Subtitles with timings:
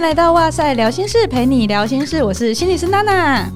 [0.00, 2.24] 来到哇塞聊心事，陪你聊心事。
[2.24, 3.46] 我是心理师娜娜。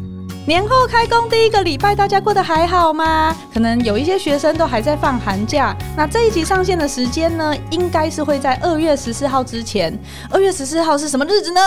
[0.47, 3.35] 年后开工第一个礼拜，大家过得还好吗？
[3.53, 5.75] 可能有一些学生都还在放寒假。
[5.97, 9.99] 那这一集上线的时间呢，应该是会在二月十四号之前。
[10.31, 11.61] 二月十四号是什么日子呢？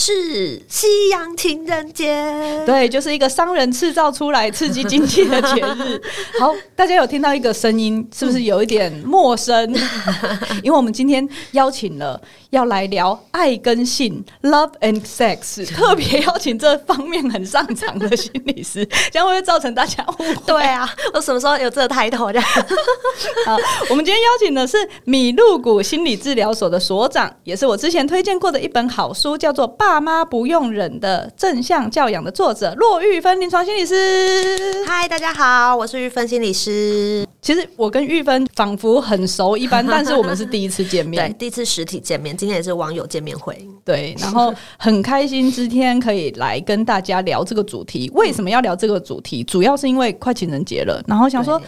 [0.00, 6.00] 是夕阳情人节，对，就是一个商人制造出来刺激经济的节日。
[6.38, 9.74] 好，大家有听到一个声音，是不是有一点陌生？
[10.62, 20.34] 因为我们今天邀请了要来聊爱跟性 （Love and Sex）， 特别邀请这方面很擅长的心理师，这样会不会造成大家误会？
[20.46, 22.40] 对啊，我什么时候有这个抬头的？
[22.40, 23.56] 好，
[23.90, 34.84] 我们今天邀请的是米露谷心理治疗所的所长，也是我之前推荐过的一本好书，叫做《爸妈不用忍的正向教养》的作者骆玉芬临床心理师。
[34.86, 37.26] 嗨，大家好，我是玉芬心理师。
[37.40, 42.36] 其实我跟玉芬仿佛很熟一般， 但是我们是第一次见面，对，第一次实体见面。
[42.36, 48.10] 今天也是网友见面会，对，然后很开心今天可以来跟大家聊这个主题。
[48.14, 49.42] 为什么要聊这个主题？
[49.42, 51.60] 主要是因为快情人节了，然后想说。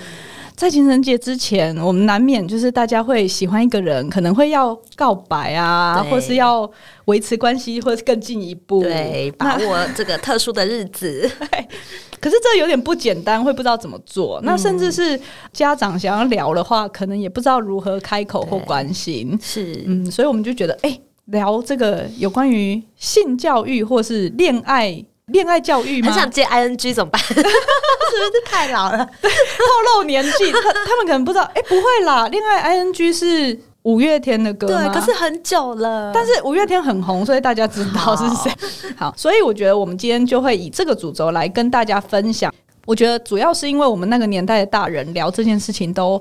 [0.57, 6.71] 在情人节之前，我们难免就是大家会喜欢一个人，可能会要告白啊，或是要
[7.07, 11.31] 维持关系，或是更进一步，对，把握这个特殊的日子。
[12.21, 14.39] 可是这有点不简单，会不知道怎么做。
[14.41, 15.19] 嗯、那甚至是
[15.53, 19.39] 家长想要聊的话，可能也不知道如何开口或关心。
[19.41, 25.03] 是，嗯，所以我们就觉得，哎、欸，聊这个有关于性教育或是恋爱。
[25.33, 26.09] 恋爱教育吗？
[26.09, 27.21] 很想接 ing 怎么办？
[27.27, 28.99] 是不是太老了？
[29.23, 31.45] 透露年纪，他他们可能不知道。
[31.55, 36.11] 哎、欸，不会啦，恋爱 ing 是五月天的歌，对，可是很久了。
[36.13, 38.53] 但是五月天很红，所以大家知道是谁。
[38.97, 42.53] 好，好，所以我觉得我们今天就会以这个主轴来跟大家分享。
[42.85, 46.21] 我觉得主要是因为我们那个年代的大人聊这件事情都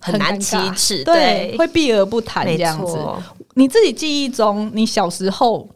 [0.00, 2.98] 很，很难启齿，对，会避而不谈这样子。
[3.54, 5.66] 你自己记忆中，你小时候。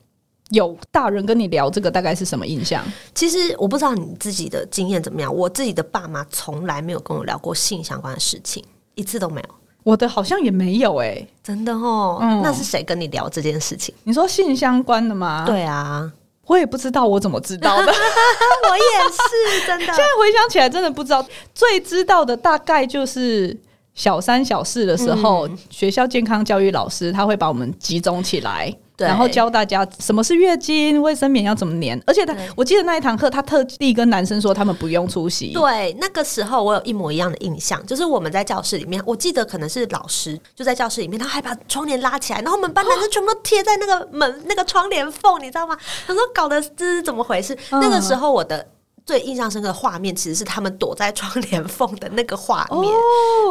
[0.50, 2.84] 有大人跟你聊这个，大概是什么印象？
[3.14, 5.34] 其实我不知道你自己的经验怎么样。
[5.34, 9.48] 我自己的爸妈从来没有跟我聊过性相关的事情，一次都没有。
[9.82, 12.18] 我的好像也没有哎、欸，真的哦。
[12.20, 13.94] 嗯，那是谁跟你聊这件事情？
[14.04, 15.44] 你说性相关的吗？
[15.46, 16.10] 对啊，
[16.46, 17.86] 我也不知道，我怎么知道的？
[17.90, 19.86] 我也是真的。
[19.86, 21.24] 现在回想起来，真的不知道。
[21.54, 23.58] 最知道的大概就是
[23.94, 28.76] 小三、小四的时候，嗯、学校健康教育老师他会把我们集中起来。
[29.06, 35.52] 然后教大家什么是月经，卫生棉要怎么粘，而且他，我记得那一堂课，他特地跟男生说他们不用出席。
[35.52, 45.76] 对，那个时候我有一模一样的印象，就是我们在教室里面，我记得可能是老师就在教室里面，他还把窗帘拉起来，然后我们班男生全部都贴在那个门那个窗帘缝，你知道吗？
[46.06, 47.56] 他说搞的这是怎么回事？
[47.70, 48.66] 那个时候我的
[49.06, 52.92] 最印象深刻的画面，其实是他们躲在窗帘缝的那个画面。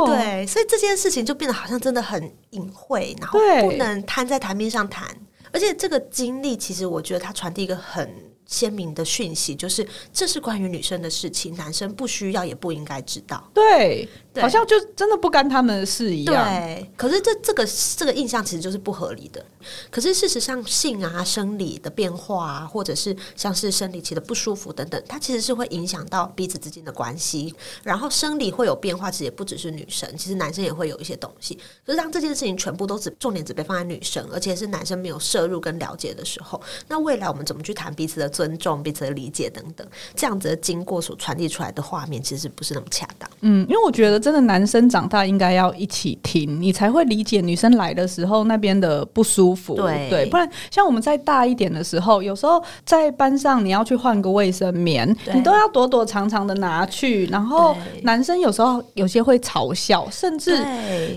[0.06, 5.06] 对，所以这件事情就变得好像真的很隐晦，然后不能摊在台面上谈。
[5.52, 8.10] 而且这个经历，其实我觉得它传递一个很
[8.46, 13.50] 鲜明的讯息，就是这是关于女生的事情，男生不需要也不应该知道。
[13.54, 14.08] 对。
[14.36, 16.46] 好像就真的不干他们的事一样。
[16.46, 17.68] 对，可是这这个
[17.98, 19.44] 这个印象其实就是不合理的。
[19.90, 27.54] 可是事实上，性啊、生理的变化啊，或者是像是生理期的不舒服等等，它其实是会影响到彼此之间的关系。
[27.84, 31.58] 然后生理会有变化，其实也不只是女生，其实男生也会有一些东西。
[31.86, 39.86] 可是当这件事情全部都只重点只被放在女生，而且是男生没有摄入跟了解的时候，那未来我们怎么去谈彼此的尊重、彼此的理解等等？
[40.16, 43.30] 这样子的经过所传递出来的画面，其实不是那么恰当。
[43.42, 44.19] 嗯，因为我觉得。
[44.20, 49.76] 真的，男生长大应该要一起听，你才会理解女生来的时候那边的不舒服。
[49.76, 57.26] 对，对，不然像我们再大一点的时候，有时候在班上你要去换个卫生棉，你都要躲躲藏藏的拿去。
[57.28, 60.66] 然后男生有时候有些会嘲笑，甚至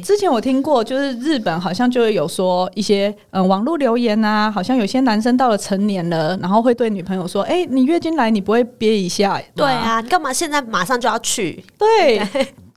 [0.02, 11.64] 之前我听过，就是日本好像就会有说一些嗯网络留言啊，好像有些男生到了成年了，然后会对女朋友说：“哎、欸，你月经来，你不会憋一下？”对啊，你干嘛现在马上就要去？
[11.78, 12.20] 对。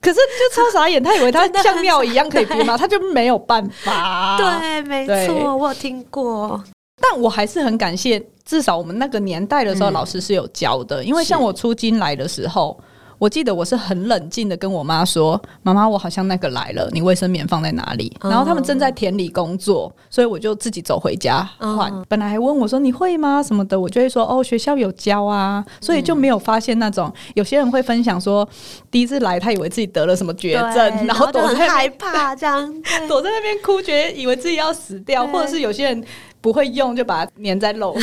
[0.06, 2.78] 对可是就超傻眼，他以为他像尿一样可以憋吗？
[2.78, 4.38] 他就没有办法。
[4.38, 6.64] 对，没错，我有听过。
[7.02, 11.04] 但我还是很感谢，至少我们那个年代的时候，老师是有教的。
[11.04, 12.80] 嗯、因为像我出京来的时候。
[13.18, 21.92] 我记得我是很冷静的跟我妈说：“妈妈，我好像那个来了，你卫生棉放在哪里？”然后他们正在田里工作，所以我就自己走回家换。
[22.08, 28.48] 本来还问我说：“你会吗？”什么的，我就会说：“哦，学校有教啊。”所以就没有发现那种有些人会分享说，
[28.92, 32.74] 第一次来他以为自己得了什么绝症，然后躲在害怕这样，
[33.08, 36.04] 躲在那边哭，觉得以为自己要死掉，或者是有些人。
[36.46, 37.90] 不会用就把它粘在肉，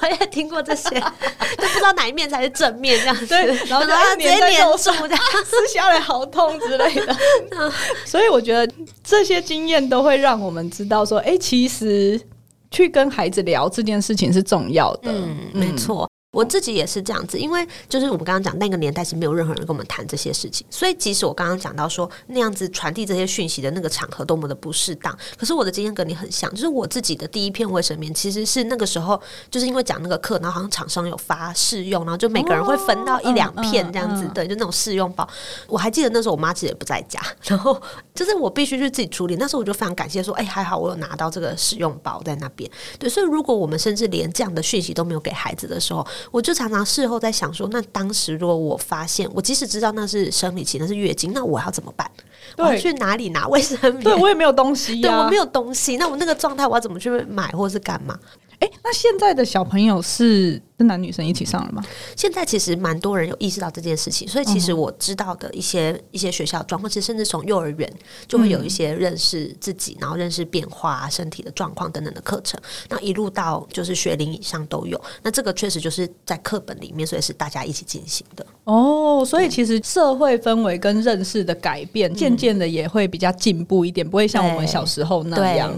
[0.00, 0.90] 我也听过这些，
[1.58, 7.16] 就不知道哪一面才是正面这样子，对，然后就它直接粘住，这样撕下来好痛之类的。
[8.06, 12.20] 所以我觉得这些经验都会让我们知道说，哎、欸，其实。
[12.68, 15.10] 去跟孩子聊这件事情是重要的。
[15.10, 16.06] 嗯，没错。
[16.36, 29.18] 我自己也是这样子，因为就是我们刚刚讲那个年代是没有任何人跟我们谈这些事情，所以即使我刚刚讲到说那样子传递这些讯息的那个场合多么的不适当，可是我的经验跟你很像，就是我自己的第一片卫生棉其实是那个时候
[29.50, 35.26] 就是因为讲那个课，然后好像厂商有发试用，然后就每个人会分到一两片这样子，对，就那种试用包。
[35.66, 37.80] 我还记得那时候我妈其实也不在家，然后
[38.14, 39.36] 就是我必须去自己处理。
[39.36, 42.70] 那时候我就非常感谢说，哎，还好我有拿到这个试用包在那边。
[42.98, 52.10] 对，所以如果我们甚至连这样的讯息都没有给孩子的时候，我就常常事后在想说，那当时如果我发现，我即使知道那是生理期，那是月经，那我要怎么办？
[52.56, 54.04] 我要去哪里拿卫生棉？
[54.04, 58.18] 对，我也没有东西啊，对，我没有东西，那我那个状态，我要怎么去买或是干嘛？
[58.66, 61.82] 哎，那现在的小朋友是跟男女生一起上了吗？
[62.16, 67.90] 现在其实蛮多人有意识到这件事情，所以其实我知道的一些、嗯、一些学校状况，其实甚至从幼儿园
[68.26, 72.60] 就会有一些认识自己，嗯、然后认识变化、身体的状况等等的课程。
[72.88, 75.00] 那一路到就是学龄以上都有。
[75.22, 78.44] 那这个确实就是在课本里面，所以是大家一起进行的。
[78.64, 85.72] 哦，所以其实社会氛围跟认识的改变，渐渐的也会比较进步一点，不会像我们小时候那样。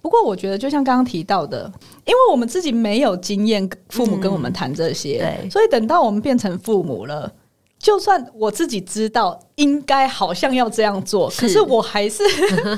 [0.00, 1.70] 不过我觉得，就像刚刚提到的，
[2.04, 7.32] 因为我们自己没有经验，父母跟我们谈这些，嗯，对，所以等到我们变成父母了，
[7.78, 12.22] 就算我自己知道应该好像要这样做，是，可是我还是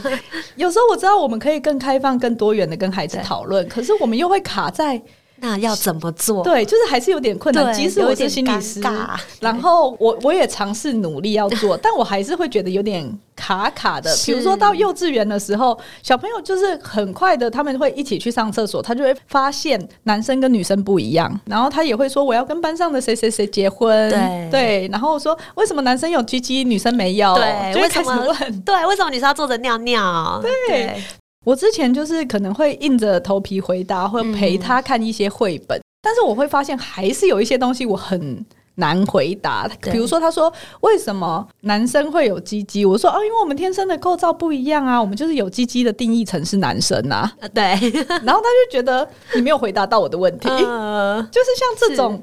[0.56, 5.00] 有时候我知道我们可以更开放、更多元的跟孩子讨论，可是我们又会卡在。
[5.40, 6.44] 那要怎么做？
[6.44, 7.72] 对，就是还是有点困难。
[7.74, 8.80] 即使我是心理师，
[9.40, 14.14] 然后我我也尝试努力要做，但我还是会觉得有点卡卡的。
[14.26, 24.10] 比如说到幼稚园的时候，小朋友就是很快的，他们会一起去上厕所，他就会发现男生跟女生不一样，然后他也会说我要跟班上的谁谁谁结婚。
[24.10, 27.34] 对对，然后说为什么男生有鸡鸡，女生没有？
[27.34, 28.36] 对，为什么？
[28.64, 30.40] 对，为什么女生要坐着尿尿？
[30.68, 30.86] 对。
[30.86, 31.02] 对
[31.50, 39.68] 我之前就是可能会硬着头皮回答，或陪他看一些绘本，嗯，但是我会发现还是有一些东西我很难回答。
[39.90, 40.52] 比如说，他说
[40.82, 42.84] 为什么男生会有鸡鸡？
[42.84, 47.28] 我说哦，因为我们天生的构造不一样啊，我们就是有鸡鸡的定义成是男生啊。
[47.52, 47.64] 对，
[48.22, 52.22] 然后他就觉得你没有回答到我的问题，呃、 就是像这种，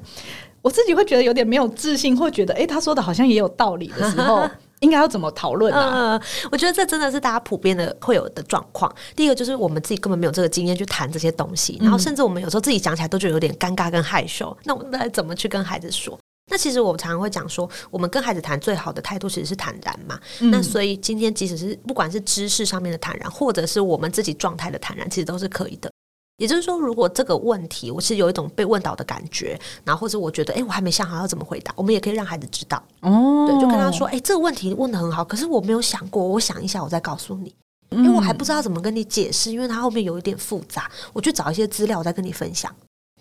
[0.62, 4.48] 我自己会觉得有点没有自信，会觉得哎，他说的好像也有道理的时候。
[4.80, 6.16] 应该要怎么讨论啊？
[6.16, 6.22] 嗯，
[6.52, 8.92] 我觉得这真的是大家普遍的会有的状况。
[9.16, 14.56] 第一个就是我们自己根本没有这个经验去谈这些东西，然后甚至我们有时候自己讲起来都觉得有点尴尬跟害羞。
[14.64, 16.18] 那我们该怎么去跟孩子说？
[16.50, 20.18] 那其实我常常会讲说，我们跟孩子谈最好的态度其实是坦然嘛。
[20.50, 25.90] 那所以今天即使是不管是知识上面的坦然，或者是我们自己状态的坦然，其实都是可以的。
[26.38, 32.80] 也就是说，如果这个问题我是有一种被问倒的感觉，然后或者我觉得，哎，我还没想好要怎么回答，我们也可以让孩子知道。
[33.00, 37.52] 哦，对，就跟他说，哎，这个问题问得很好，可是我没有想过，我想一下，我再告诉你，
[37.90, 42.72] 因为我还不知道怎么跟你解释，因为它后面有一点复杂，我去找一些资料，我再跟你分享。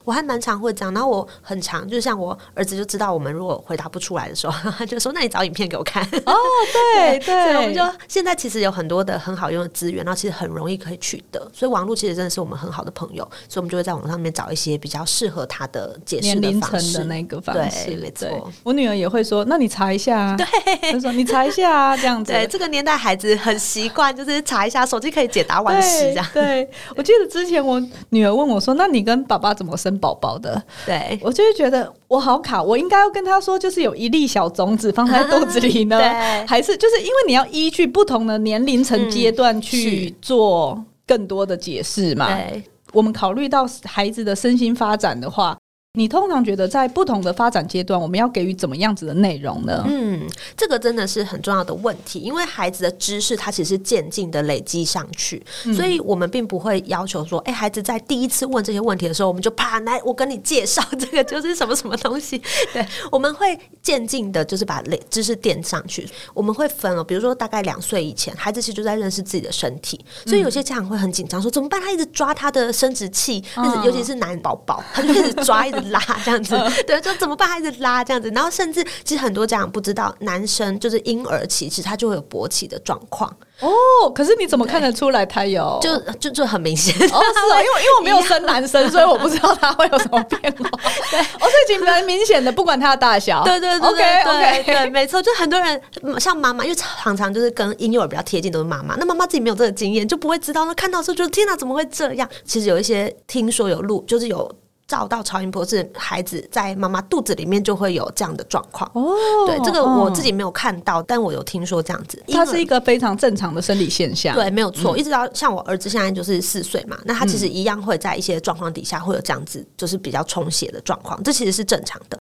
[0.07, 6.33] 我还蛮常会这样，然后我很常，就像我儿子就知道我们如果回答不出来的时候， 他就说：“那你找影片给我看。”哦，
[6.95, 17.97] 对对，所以我们就现在其实有很多的很好用的资源，然后其实很容易可以取得，所以网络其实真的是我们很好的朋友，所以我们就会在网络上面找一些比较适合他的解释的方式的那个方式。
[17.97, 20.17] 没错，我女儿也会说：“那你查一下。
[20.31, 26.25] ”啊对，她说：“你查一下啊，这样子。”对，这个年代孩子很习惯，就是查一下，手机可以解答完事这样。
[26.33, 35.99] 对，我记得之前我女儿问我说：“那你跟爸爸怎么生宝宝的？”对，我就会觉得我好卡，我应该要跟他说，就是有一粒小种子放在肚子里呢，
[36.47, 42.27] 还是就是因为你要依据不同的年龄层阶段去做更多的解释嘛？
[42.33, 42.63] 对，
[42.93, 45.57] 我们考虑到孩子的身心发展的话。
[45.97, 49.83] 你通常觉得在不同的发展阶段，我们要给予怎么样子的内容呢？
[49.87, 62.39] 嗯，这个真的是很重要的问题，因为孩子的知识它其实是渐进的累积上去，嗯，所以我们并不会要求说，哎，孩子在第一次问这些问题的时候，我们就啪来，我跟你介绍这个就是什么什么东西。
[62.71, 66.07] 对，我们会渐进的，就是把累知识垫上去。
[66.35, 71.81] 我们会分了，比如说大概两岁以前，孩子其实就在认识自己的身体，所以有些家长会很紧张，说怎么办？
[71.81, 75.86] 他一直抓他的生殖器，嗯，尤其是男宝宝，他就一直抓，一直。
[75.87, 77.47] 拉这样子， 对，就怎么办？
[77.47, 83.29] 还是拉这样子，然后甚至其实很多家长不知道，男生就是婴儿期，其实他就会有勃起的状况
[83.59, 84.09] 哦。
[84.13, 85.79] 可是你怎么看得出来他有？
[85.81, 90.69] 就就就很明显哦， 是啊，因为因为我没有生男生，所以我不知道他会有什么变化。
[91.09, 93.43] 对，哦，所以蛮明显的，不管他的大小。
[93.43, 95.81] 对对对，OK OK，对，没错，就很多人
[96.19, 98.95] 像妈妈，因为常常就是跟婴幼儿比较贴近，都是妈妈。
[98.95, 100.65] 那妈妈自己没有这个经验，就不会知道。
[100.65, 102.27] 那看到的时候就天哪，怎么会这样？
[102.45, 104.49] 其实有一些听说有录，就是有。
[104.87, 108.89] 照到超音波，是孩子在妈妈肚子里面就会有这样的状况。
[108.93, 109.13] 哦，
[109.45, 114.33] 对，这个我自己没有看到，但我有听说这样子，它是一个非常正常的生理现象。
[114.33, 114.97] 对，没有错。
[114.97, 122.17] 一直到像我儿子现在就是四岁嘛，那他其实一样会在一些状况底下会有这样子，就是比较充血的状况，这其实是正常的。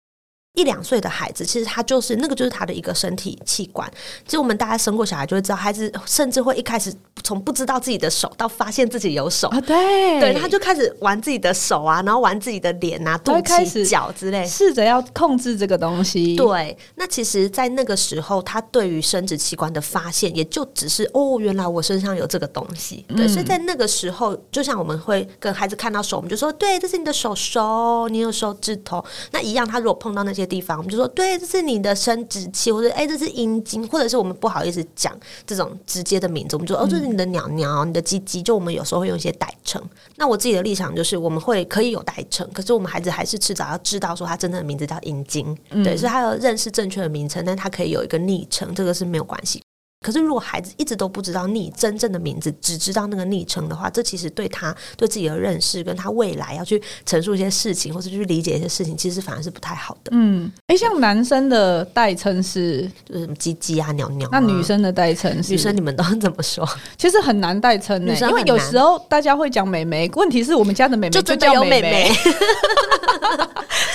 [0.54, 3.90] 一两岁的孩子，其实他就是那个，就是他的一个身体器官。
[4.26, 6.92] 其实我们大家生过小孩就会知道，孩子甚至会一开始
[7.24, 16.36] 从不知道自己的手到发现自己有手啊，对，对，他就开始玩自己的手啊，然后玩自己的脸啊、肚脐、脚之类，试着要控制这个东西。
[16.36, 23.06] 对，那其实，在那个时候，他对于生殖器官的发现，也就只是哦，原来我身上有这个东西。
[23.08, 29.02] 对，嗯、所以在那个时候，就像我们会跟孩子看到手，我们就说，对，这是你的手手，你有手指头。
[29.30, 30.41] 那一样，他如果碰到那些。
[30.46, 39.82] 地方，我们就说，对，这是你的生殖器，或者哎，这是阴茎，或者是我们不好意思讲这种直接的名字，我们就说哦，这是你的鸟鸟，你的鸡鸡，就我们有时候会用一些代称。
[40.16, 49.62] 那我自己的立场就是，我们会可以有代称，可是我们孩子还是迟早要知道说他真正的名字叫阴茎，嗯、对，所以他要认识正确的名称，但他可以有一个昵称，这个是没有关系。
[50.02, 60.10] 可是，如果孩子一直都不知道你真正的名字，只知道那个昵称的话，这其实对他对自己的认识，跟他未来要去陈述一些事情，或者去理解一些事情，其实反而是不太好的。
[60.10, 65.52] 嗯，哎、欸，像男生的代称是就是什么鸡鸡啊、鸟鸟、啊，那女生的代称是？
[65.52, 66.68] 女生你们都怎么说？
[66.98, 72.32] 其实很难代称呢，因为有时候大家会讲美眉，问题是我们家的美眉就叫美眉， 所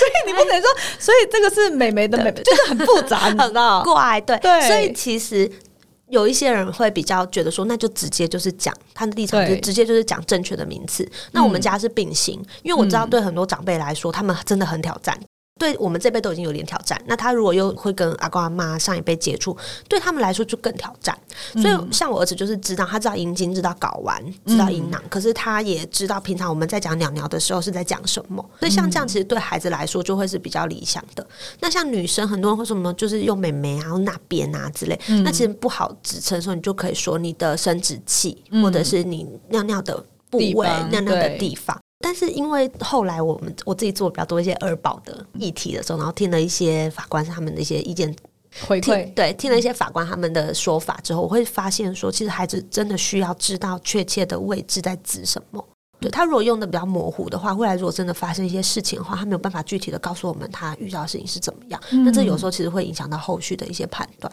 [0.07, 3.83] 以你不能说，所以这个是美眉的妹妹，就是很复杂，你知道？
[3.83, 5.51] 怪，对对，所以其实。
[6.09, 11.09] 有一些人会比较觉得说，那就直接就是讲他的立场，就直接就是讲正确的名词。
[11.31, 15.17] 那我们家是并行，因为我知道对很多长辈来说，他们真的很挑战。
[15.57, 19.55] 对我们这辈都已经有点挑战，那他如果又会跟阿公阿妈上一辈接触，
[19.87, 21.17] 对他们来说就更挑战。
[21.61, 28.43] 所以像我儿子就是知道，他知道阴茎，知道睾丸，知道阴囊，可是他也知道平常我们在讲鸟鸟的时候是在讲什么。
[28.59, 31.25] 所以像这样，其实对孩子来说就会是比较理想的。
[31.59, 41.77] 那像女生，很多人会说什么，就是用美眉啊、那边啊之类，那其实不好指称的时候，你就可以说你的生殖器，或者是你尿尿的部位、尿尿的地方。
[41.99, 48.15] 但是因为后来我们我自己做比较多一些二保的议题的时候，然后听了一些法官他们的一些意见
[48.67, 55.63] 回馈，对，听了一些法官他们的说法之后，我会发现说，其实孩子真的需要知道确切的位置在指什么。
[55.99, 61.81] 对，他如果用的比较模糊的话，未来如果真的发生一些事情的话，他没有办法具体的告诉我们他遇到的事情是怎么样。
[62.05, 64.31] 那这有时候其实会影响到后续的一些判断。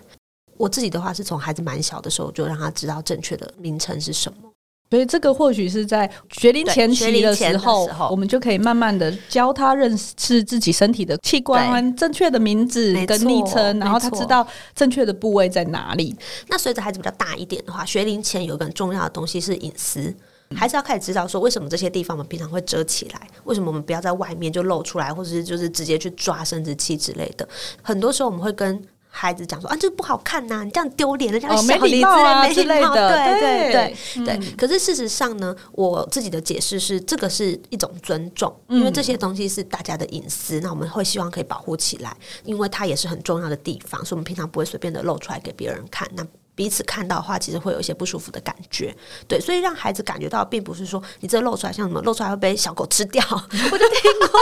[0.59, 4.51] 我自己的话是从孩子蛮小的时候就让他知道正确的名称是什么。
[4.95, 16.15] 所以这个或许是在学龄前期的时候，我们就可以慢慢的教他认识自己身体的器官、正确的名字跟昵称，然后他知道正确的部位在哪里。
[16.47, 20.15] 那随着孩子比较大一点的话，学龄前有一个很重要的东西是隐私，
[20.55, 27.49] 还是要开始知道说，为什么这些地方我们平常会遮起来，为什么我们不要在外面就露出来，或者是就是直接去抓生殖器之类的。
[27.83, 28.81] 很多时候我们会跟
[29.17, 32.91] 孩子讲说啊，这不好看呐、啊，你这样丢脸，人家小礼貌啊之类的，
[33.71, 46.09] 对对对可是事实上呢，我自己的解释是，这个是一种尊重，因为这些东西是大家的隐私，那我们会希望可以保护起来，因为它也是很重要的地方，所以我们平常不会随便的露出来给别人看。
[46.15, 48.95] 那彼此看到的话，其实会有一些不舒服的感觉，
[49.29, 53.25] 对，所以让孩子感觉到，并不是说你这露出来像什么，露出来会被小狗吃掉。
[53.31, 54.41] 我就听过，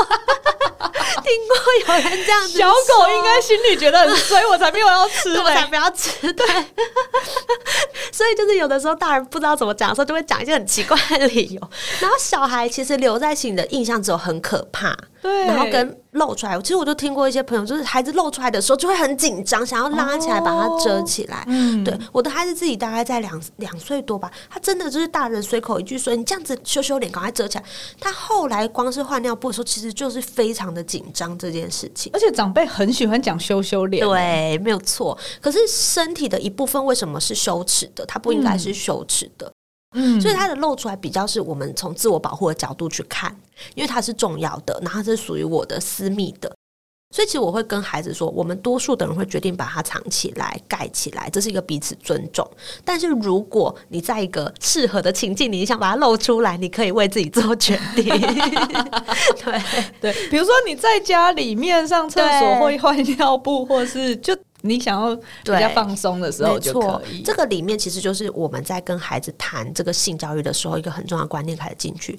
[1.23, 6.33] 听过有人这样子，小狗应该心里觉得很衰，我才没有要吃， 我才不要吃。
[6.33, 6.47] 对，
[8.13, 14.97] 所以就是有的时候大人不知道怎么讲的时候，就会讲一些很奇怪的理由，然后小孩其实留在心里的印象只有很可怕。
[15.21, 21.45] 对，然后跟露出来，其实我就听过一些朋友，就是孩子露出来的时候就会很紧张，想要拉起来把它遮起来。
[21.47, 27.65] 嗯，对，我的孩子自己大概在两两岁多吧，他真的就是大人随口一句说你这样子羞羞脸，赶快遮起来。
[28.01, 32.11] 他后来光是换尿布的时候，其实就是非常的紧张这件事情。
[32.15, 35.17] 而且长辈很喜欢讲羞羞脸，对，没有错。
[35.41, 38.05] 可是身体的一部分为什么是羞耻的？
[38.07, 39.52] 它不应该是羞耻的。
[39.95, 43.35] 嗯嗯，所以它的露出来比较是我们从自我保护的角度去看，
[43.75, 46.51] 因为它是重要的，然后是属于我的私密的，
[47.15, 52.49] 所以其实我会跟孩子说，我们多数的人会决定把它藏起来、盖起来，这是一个彼此尊重。
[52.85, 58.05] 但是如果你在一个适合的情境，你想把它露出来，你可以为自己做决定。
[59.45, 59.63] 对
[60.01, 64.35] 对，比如说你在家里面上厕所会换尿布，或是就。
[64.63, 67.23] 你想要比较放松的时候就可以。
[67.23, 72.19] 这个里面其实就是我们在跟孩子谈这个性教育的时候，一个很重要的观念开始进去。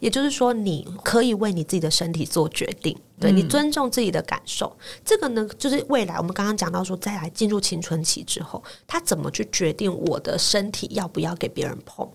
[0.00, 4.76] 也就是说，你可以为你自己的身体做决定，对，你尊重自己的感受。
[5.04, 12.06] 这个呢，就是未来我们刚刚讲到说，再来进入青春期之后，他怎么去决定我的身体要不要给别人碰，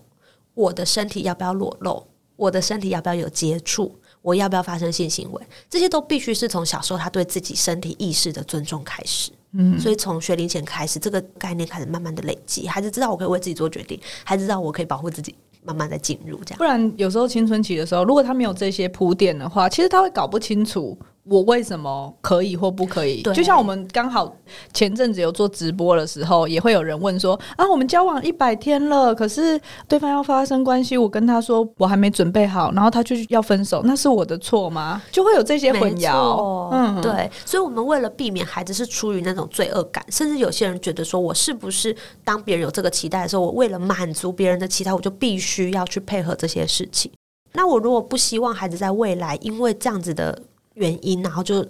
[0.54, 2.06] 我的身体要不要裸露，
[2.36, 3.96] 我的身体要不要有接触。
[4.22, 9.32] 我要不要发生性行为，这些都必须是从小时候他对自己身体意识的尊重开始。
[9.52, 16.58] 嗯，所以从学龄前开始，这个概念开始慢慢的累积，孩子知道我可以为自己做决定，孩子知道我可以保护自己，慢慢的进入这样。
[16.58, 20.98] 不然有时候青春期的时候，如果他没有这些铺垫的话，其实他会搞不清楚。
[21.24, 23.22] 我为什么可以或不可以？
[23.22, 24.34] 就像我们刚好
[24.72, 35.00] 前阵子有做直播的时候，也会有人问说：啊，我们交往一百天了，可是对方要发生关系，我跟他说我还没准备好，然后他就要分手，那是我的错吗？
[35.12, 36.70] 就会有这些混淆。
[36.72, 37.30] 嗯，对。
[37.44, 47.12] 所以，我们为了避免孩子是出于那种罪恶感，甚至有些人觉得说，我是不是当别人有这个期待的时候，我为了满足别人的期待，我就必须要去配合这些事情？
[47.52, 50.36] 那我如果不希望孩子在未来因为这样子的。
[50.80, 51.64] 原因，然后就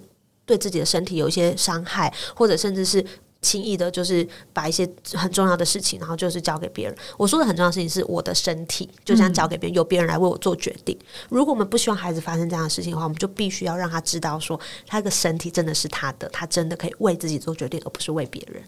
[0.45, 3.05] 对自己的身体有一些伤害，或者甚至是
[3.41, 6.95] 轻易的，就是把一些很重要的事情，然后就是交给别人。
[7.17, 10.97] 我说的很重要的事情是我的身体，就这样交给别人，由别人来为我做决定。
[11.29, 18.63] 如果我们不希望孩子发生这样的事情的话，我们就必须要让他知道，说他的身体真的是他的，他真的可以为自己做决定，而不是为别人。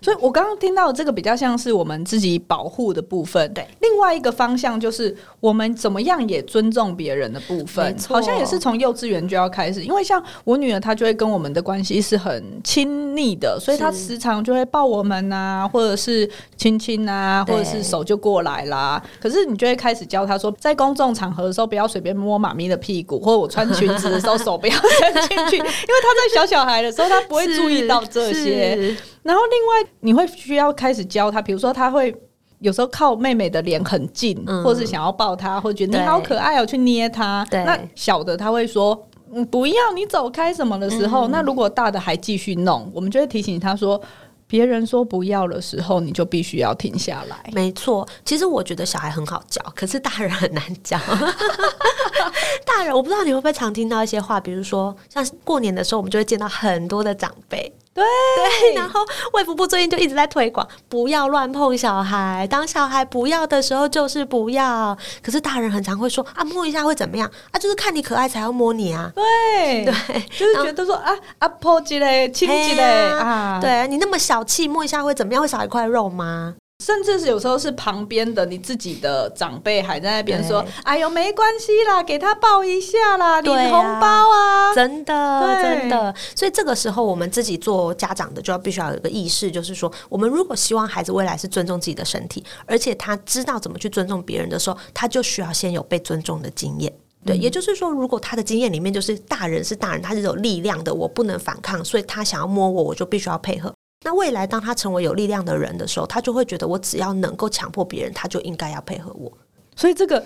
[0.00, 3.52] 所以，我刚刚听到这个比较像是我们自己保护的部分。
[3.52, 7.96] 对，另外一个方向就是我们怎么样也尊重别人的部分。
[8.08, 19.02] 好像也是从幼稚园就要开始，因为像我女儿，她就会跟我们的关系是很亲密的，所以她时常就会抱我们啊，或者是亲亲啊，或者是手就过来啦。
[19.20, 25.68] 可是你就会开始教她说，在公众场合的时候不要随便摸妈咪的屁股，或者我穿裙子的时候手不要伸进去， 因为
[26.02, 28.96] 她在小小孩的时候，她不会注意到这些。
[29.22, 32.14] 然后，另外你会需要开始教他，比如说他会
[32.58, 37.46] 有时候靠妹妹的脸很近，嗯、或是想要抱她，或者觉得你好可爱哦，去捏她。
[37.50, 39.00] 那小的他会说
[39.32, 41.28] ：“嗯，不要，你走开什么的时候。
[41.28, 44.00] 嗯”那如果大的还继续弄，我们就会提醒他说
[44.46, 50.98] ：“别人说不要的时候，你就必须要停下来。”没错，其实我觉得小孩很好教，可是大人很难教。
[52.64, 57.72] 大人，我不知道你会不会常听到一些话，比如说像过年的时候，我们就会见到很多的长辈。
[57.94, 59.00] 对对，然后
[59.34, 62.46] 卫福部最近就一直在推广，不要乱碰小孩。
[62.50, 64.96] 当小孩不要的时候，就是不要。
[65.22, 67.30] 可是大人很常会说啊，摸一下会怎么样？
[67.50, 69.12] 啊，就是看你可爱才要摸你啊。
[69.14, 69.92] 对对，
[70.30, 75.42] 就是觉得说啊啊，抱起来亲起来啊，对你那么小气，摸一下会怎么样？
[75.42, 76.54] 会少一块肉吗？
[76.82, 86.12] 甚至是有时候是旁边的你自己的长辈还在那边说：“哎呦，没关系啦，给他抱一下啦，领红包啊！”真的，真的。
[86.34, 96.92] 所以这个时候，我们自己做家长的就要必须要有一个意识，就是说，我们如果希望孩子未来是尊重自己的身体，而且他知道怎么去尊重别人的时候，他就需要先有被尊重的经验。
[97.24, 103.72] 对，也就是说，如果他的经验里面就是大人是大人，他是有力量的，我不能反抗，所以他想要摸我，我就必须要配合。
[104.02, 109.32] 那未来当他成为有力量的人的时候，他就会觉得我只要能够强迫别人，他就应该要配合我。
[109.74, 110.22] 所以这个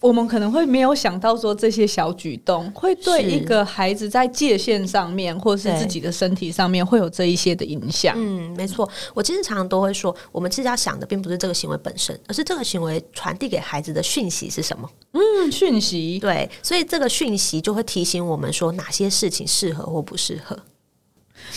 [0.00, 8.14] 我们可能会没有想到说，这些小举动会对一个孩子在界限上面，或是自己的身体上面会有这一些的影响。
[8.16, 8.88] 嗯，没错。
[9.12, 14.88] 我其实常常都会说，我们其实要想的并不是这个行为本身，而是这个行为传递给孩子的讯息是什么。
[15.12, 16.18] 嗯，讯息。
[16.20, 20.58] 对，所以这个讯息就会提醒我们说，哪些事情适合或不适合。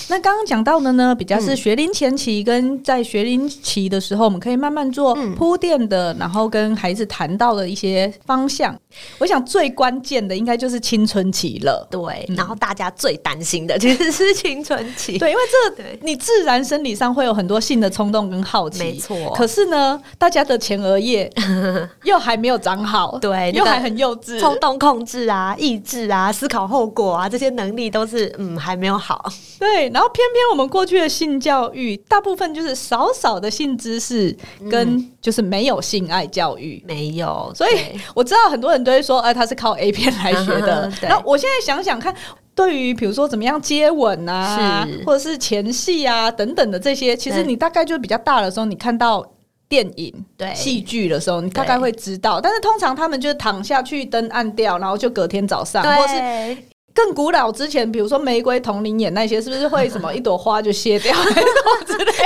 [0.09, 8.77] 那刚刚讲到的呢，比较是学龄前期跟在学龄期的时候，我们可以慢慢做铺垫的，然后跟孩子谈到的一些方向。
[9.19, 12.25] 我想最关键的应该就是青春期了，对。
[12.35, 15.41] 然后大家最担心的其实是 青春期，对，因为
[15.75, 19.31] 这你自然生理上会有很多性的冲动跟好奇，没错。
[19.35, 21.31] 可是呢，大家的前额叶
[22.03, 29.89] 又还没有长好，对，又还很幼稚，冲动控制啊、意志啊、思考后果啊这些能力都是嗯还没有好， 对。
[29.89, 34.35] 然后偏偏我们过去的性教育，大部分就是少少的性知识，
[34.69, 37.51] 跟就是没有性爱教育，没有。
[37.55, 37.73] 所以
[38.13, 40.91] 我知道很多人都会说，哎，他是靠 A 片来学的。
[41.01, 42.15] 那我现在想想看，
[42.55, 49.25] 对于比如说怎么样接吻啊，或者是前戏啊等等的这些，其实你大概就比较大的时候，你看到
[49.67, 52.39] 电影、对戏剧的时候，你大概会知道。
[52.41, 56.57] 但是通常他们就是躺下去，灯暗掉，然后就隔天早上，或是。
[56.93, 61.15] 更古老之前，比如说玫瑰铜铃眼那些，是不是会什么一朵花就谢掉？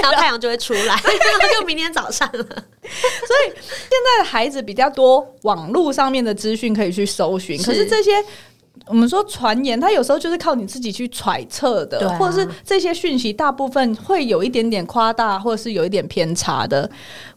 [0.01, 2.43] 然后太阳就会出来，然后就明天早上了。
[2.43, 8.11] 所以现在的孩子比较多网络上面的资讯可以去搜寻，可是这些
[8.87, 16.89] 我们说传言，它有时候就是靠你自己去揣测的，或者是这些讯息大部分会有一点点夸大，或者是有一点偏差的。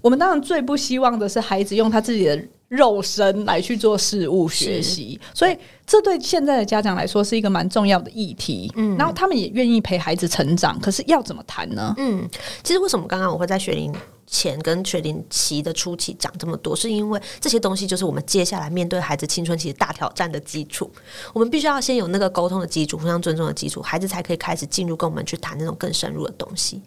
[0.03, 8.70] 我们当然最不希望的是孩子用他自己的肉身来去做事物学习，所以这对现在的家长来说是一个蛮重要的议题。
[8.76, 11.94] 嗯，然后他们也愿意陪孩子成长，可是要怎么谈呢？
[11.96, 12.28] 嗯，
[12.62, 13.90] 其实为什么刚刚我会在学龄
[14.26, 20.90] 前跟学龄期的初期讲这么多，是因为这些东西就是我们接下来面对孩子青春期的大挑战的基础。
[21.33, 26.83] 我们必须要先有那个沟通的基础，互相尊重的基础，孩子才可以开始进入跟我们去谈那种更深入的东西。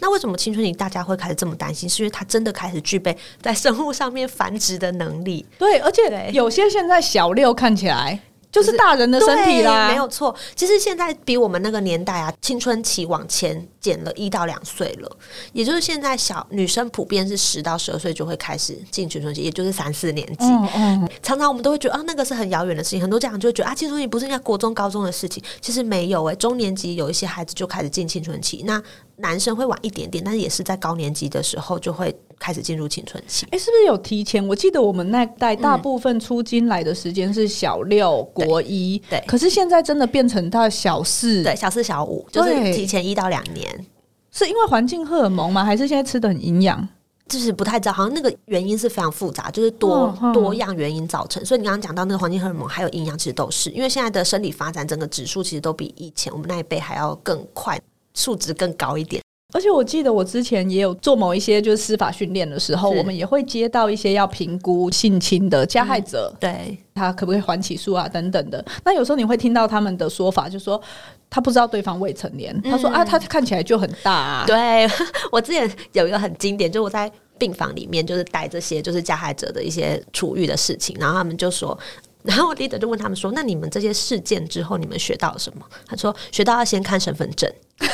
[0.00, 1.88] 那为什么青春期大家会开始这么担心？
[1.88, 5.46] 是因为他真的开始具备在生物上面繁殖的能力。
[5.58, 8.20] 对，而且有些现在小六看起来。
[8.50, 10.36] 就是大人的身体啦，没有错。
[10.54, 15.10] 其实现在比我们那个年代啊，青春期往前减了一到两岁了。
[15.54, 20.44] 也就是现在小女生普遍是十到十二岁就会开始进青春期，也就是三四年级。
[20.44, 21.08] 嗯嗯。
[21.22, 23.00] 常常我们都会觉得啊，那个是很遥远的事情。
[23.00, 25.42] 很多家长就会觉得啊，青春期不是应该国中高中的事情。
[25.62, 28.64] 其实没有诶、欸，中年级有一些孩子就开始进青春期。
[28.66, 28.78] 那
[29.16, 33.46] 男生会晚一点点，但是也是在高年级的时候就会开始进入青春期。
[33.46, 34.46] 哎、欸，是不是有提前？
[34.46, 39.22] 我记得我们那代大部分出金来的时间是小六、国一，对。
[39.26, 43.86] 可是现在真的变成到小四，对，小四、小五，就是提前一到两年。
[44.30, 45.64] 是因为环境荷尔蒙吗？
[45.64, 46.88] 还是现在吃的很营养？
[47.28, 51.42] 就是不太知道，好像那个原因是非常复杂，就是多、嗯、多样原因造成。
[51.46, 57.80] 所以你刚刚讲到那个环境荷尔蒙还有营养，其实都是因为现在的生理发展，整个指数其实都比以前我们那一辈还要更快，
[58.14, 59.22] 数值更高一点。
[59.54, 68.64] 而且我记得我之前也有做某一些就是司法训练的时候，我们也会接到一些要评估性侵的加害者，嗯、对他可不可以还起诉啊等等的。
[68.82, 70.80] 那有时候你会听到他们的说法，就是说
[71.28, 74.44] 他不知道对方未成年，嗯、他说啊，他看起来就很大啊。
[74.46, 74.88] 对，
[75.30, 81.78] 我之前有一个很经典，就我在病房里面就是带这些就是加害者的一些处遇的事情，然后他们就说，
[82.22, 85.66] 然后我 leader 就问他们说，那你们这些事件之后，你们学到了什么？
[85.86, 87.52] 他说学到要先看身份证。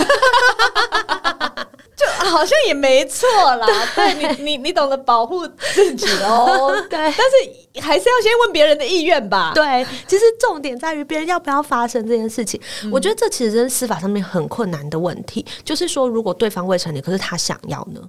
[1.97, 9.51] 就好像也没错啦，对，对你，你你懂得保护自己哦，对，但是还是要先问别人的意愿吧。
[9.53, 12.61] 对，其实重点在于别人要不要发生这件事情。
[12.85, 18.01] 嗯、我觉得这其实是司法上面很困难的问题，就是说，如果对方未成年，可是他想要呢？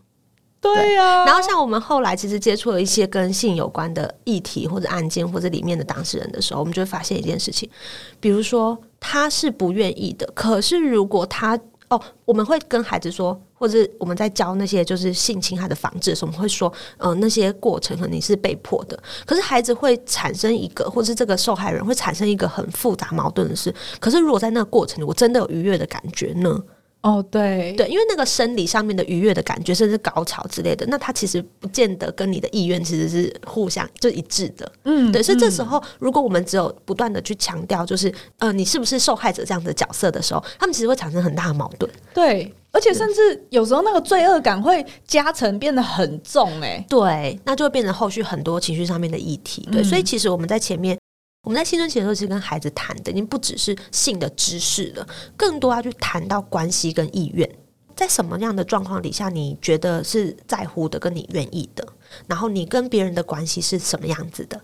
[0.62, 1.26] 对呀、啊。
[1.26, 7.70] 然后像我们后来其实接触了一些跟性有关的议题或者案件或者里面的当事人的时候，我们就会发现一件事情，
[8.20, 11.60] 比如说他是不愿意的，可是如果他。
[11.90, 18.96] 哦，我们会跟孩子说，或者我们在教那些就是性侵害的防治的时候，我们会说，嗯、呃，那些过程肯定是被迫的，
[19.26, 23.74] 可是孩子会产生一个，或是这个受害人会产生一个很复杂矛盾的事。
[24.00, 26.62] 可是如果在那个过程里，我真的有愉悦的感觉呢？
[27.02, 34.70] 哦，对对，因为那个生理上面的愉悦的感觉，甚至高潮之类的，那它其实不见得跟你的意愿其实是互相就一致的。
[34.84, 41.90] 嗯，对，所以这时候，如果我们只有不断的去强调，就是呃，你是不是受害者这样的角色的时候，他们其实会产生很大的矛盾。
[42.14, 46.60] 对，而且甚至有时候那个罪恶感会加成，变得很重。
[46.60, 49.66] 哎，对，那就会变成后续很多情绪上面的议题。
[49.72, 50.98] 对，嗯、所以其实我们在前面。
[51.44, 57.50] 我们在青春期的时候，其实跟孩子谈的已经不只是性的知识了，更多要去谈到关系跟意愿，
[57.96, 61.88] 在什么样的状况底下，你觉得是在乎的，跟你愿意的，
[62.28, 64.62] 然后你跟别人的关系是什么样子的。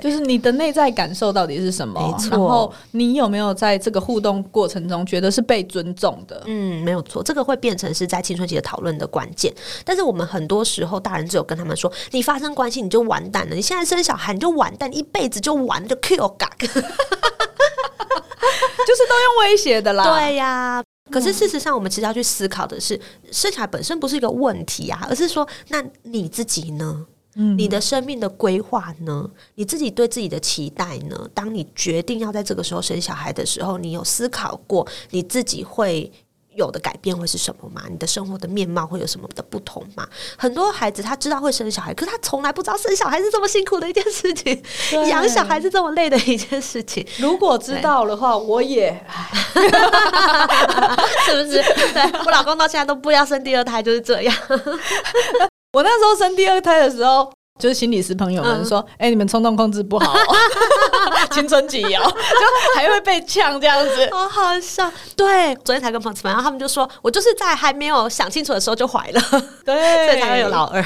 [0.00, 2.00] 就是你的内在感受到底是什么？
[2.00, 2.30] 没错。
[2.30, 6.42] 然后你有没有在这个互动过程中觉得是被尊重的？
[6.46, 9.52] 嗯，没有错，这个会变成是在青春期的讨论的关键。
[9.84, 20.04] 但是我们很多时候，大人只有跟他们说，你发生关系你就完蛋了，你现在生小孩你就完蛋，一辈子就完就 Q 嘎，就是都用威胁的啦。
[20.04, 27.06] 对呀、啊，可是事实上，我们其实要去思考的是，生小孩本身不是一个问题啊，而是说，那你自己呢？
[27.34, 29.28] 你的生命的规划呢？
[29.56, 31.28] 你自己对自己的期待呢？
[31.34, 36.12] 当你决定要在这个时候生小孩的时候，你有思考过你自己会
[36.54, 37.82] 有的改变会是什么吗？
[37.90, 40.08] 你的生活的面貌会有什么的不同吗？
[40.38, 44.62] 很多孩子他知道会生小孩，可是他从来不知道生小孩是这么辛苦的一件事情，
[45.08, 47.04] 养小孩是这么累的一件事情。
[47.18, 48.90] 如果知道的话，我也，
[51.26, 51.60] 是不是？
[51.92, 54.36] 对，我老公到现在都不要生第二胎，就是这样。
[55.74, 60.36] 我那时候生第二胎的时候，就是心理师朋友们说：“哎、嗯欸，你们冲动控制不好、喔，
[61.34, 69.20] 青春期哦， 就还会被呛这样子， 好好笑。”对，昨天才跟朋友吃饭，然后他们就说：“我就是在还没有想清楚的时候就怀了，
[69.64, 70.80] 对，所以才会有老二。”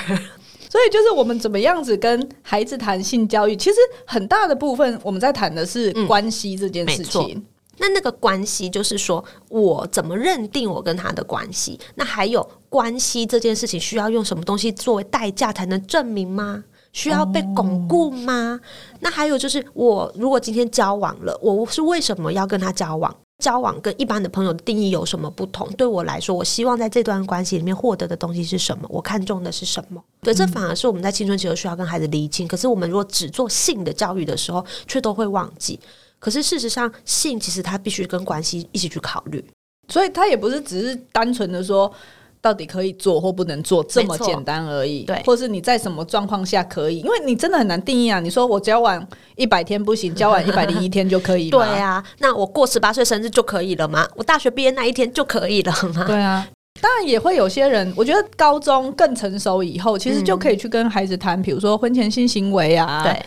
[0.70, 7.32] 所以就是我们怎么样子跟孩子谈性教育，其实很大的部分我们在谈的是关系这件事情。
[7.36, 7.44] 嗯
[7.78, 11.78] 那那个关系就是说，我怎么认定我跟他的关系？
[11.94, 16.64] 那还有关系这件事情，需要用什么东西作为代价才能证明吗？
[16.92, 18.58] 需要被巩固吗？
[19.00, 23.14] 那还有就是，我如果今天交往了，我是为什么要跟他交往？
[23.38, 25.68] 交往跟一般的朋友的定义有什么不同？
[25.74, 28.88] 对我来说，我希望在这段关系里面获得的东西是什么？
[28.90, 30.02] 我看重的是什么？
[30.22, 32.48] 对，这反而是我们在青春期都需要跟孩子厘清。
[32.48, 35.78] 可是我们如果只做性的教育的时候，却都会忘记。
[36.18, 39.44] 可是事实上，性其实它必须跟关系一起去考虑，
[39.88, 41.92] 所以它也不是只是单纯的说。
[42.40, 47.00] 到底可以做或不能做这么简单而已，对，或是你在什么状况下可以？
[47.00, 48.20] 因为你真的很难定义啊！
[48.20, 49.04] 你说我交往
[49.34, 51.58] 一百天不行， 交往一百零一天就可以吗？
[51.58, 54.08] 对啊，那我过十八岁生日就可以了吗？
[54.14, 56.04] 我大学毕业那一天就可以了吗？
[56.06, 56.48] 对啊，
[56.80, 63.02] 当然也会有些人，我觉得高中更成熟以后，其实就可以去跟孩子谈，比如说婚前性行为啊。
[63.02, 63.20] 对，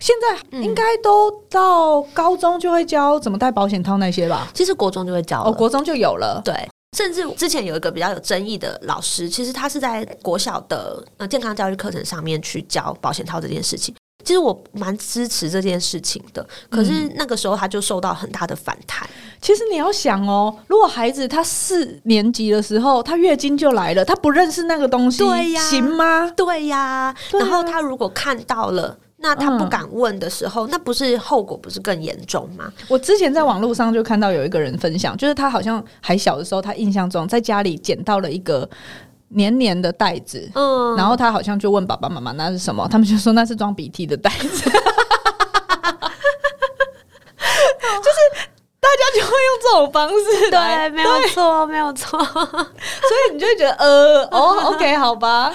[0.00, 4.48] 现在应该都到高中就会教怎么戴保险套那些吧？
[4.52, 6.54] 其实国中就会教，哦，国中就有了，对。
[6.96, 13.94] 甚至之前有一个比较有争议的老师，其实他是在国小的呃健康教育课程上面去教保险套这件事情。
[14.24, 19.06] 其实我蛮支持这件事情的，可是那个时候他就受到很大的反弹。
[19.08, 19.38] 嗯。
[19.42, 26.32] 其实你要想哦，如果孩子他四年级的时候他月经就来了，他不认识那个东西，对呀，行吗？
[26.36, 28.96] 对呀，然后他如果看到了。
[29.18, 32.70] 那他不敢问的时候，嗯、那不是后果不是更严重吗？
[32.86, 38.68] 我之前在网络上就看到有一个人分享，就是他好像还小的时候，他印象中在家里捡到了一个
[39.28, 44.80] 黏黏的袋子，嗯，然后他好像就问爸爸妈妈那是什么，他们就说那是装鼻涕的袋子， 就是
[48.78, 55.50] 大家就会用这种方式，对，没有错，没有错， 所以你就会觉得呃，哦，OK，好吧，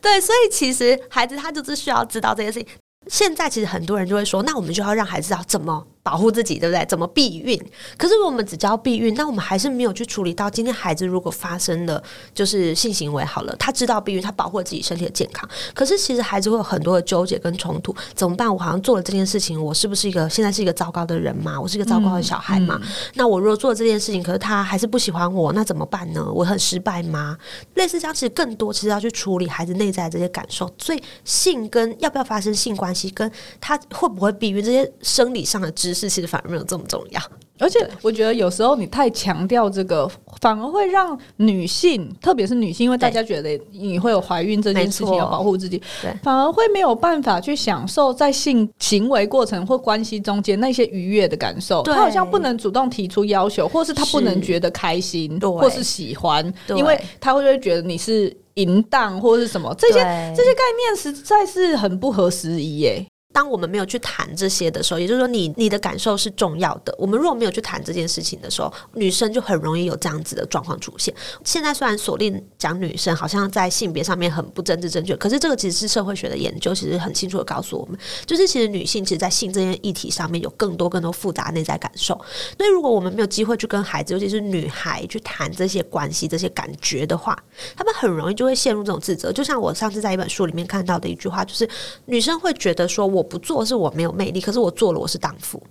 [0.00, 2.68] 对，所以其实孩子他就是需要知道这些事情。
[3.08, 6.84] 现在其实很多人就会说，那我们就要让孩子知道怎么保护自己，对不对？
[6.84, 7.58] 怎么避孕？
[7.96, 12.00] 可是我们只教避孕，那我们还是没有去处理到今天孩子如果发生了
[12.34, 15.48] 就是性行为好了，他知道避孕，他保护自己身体的健康。
[15.72, 18.52] 可是其实孩子会有很多的纠结跟冲突，怎么办？
[18.54, 21.58] 我好像做了这件事情，我是不是一个现在是一个糟糕的人嘛？
[21.58, 22.78] 我是一个糟糕的小孩嘛？
[22.82, 26.30] 嗯嗯、那我如果做了这件事情，可是他还是不喜欢我，那怎么办呢？
[26.30, 27.38] 我很失败吗？
[27.76, 30.70] 类似这样，其实更多其实要去处理孩子内在的这些感受。
[30.76, 37.20] 所以性跟要不要发生性关系，跟他会不会避孕这些生理上的知识，其实反而没有这么重要，
[37.58, 51.82] 而且我觉得有时候你太强调这个，反而会让女性，特别是女性，因为大家觉得你会有怀孕这件事情要保护自己，对，反而会没有办法去享受在性行为过程或关系中间那些愉悦的感受。
[51.84, 59.74] 他好像不能主动提出要求，或是他不能觉得开心，或是喜欢，因为他会不会觉得你是淫荡或是什么？
[59.78, 59.94] 这些
[60.36, 63.06] 这些概念实在是很不合时宜耶。
[63.34, 66.94] 当我们没有去谈这些的时候，也就是说你，你的感受是重要的。
[66.96, 71.12] 我们如果没有去谈这件事情的时候，女生就很容易有这样子的状况出现。
[71.42, 82.14] 现在虽然锁定讲女生，好像在性别上面很不政治正确，可是这个其实是社会学的研究，其实很清楚的告诉我们，就是其实女性其实，在性这件议题上面有更多更多复杂内在感受。
[82.56, 87.36] 所以，如果我们没有机会去跟孩子，尤其是女孩去谈这些关系、这些感觉的话，
[87.74, 89.32] 他们很容易就会陷入这种自责。
[89.32, 91.68] 就像我上次在一本书里面看到的一句话，就是
[92.04, 93.23] 女生会觉得说我。
[93.24, 95.62] 不做是我没有魅力，可是我做了，我是荡妇。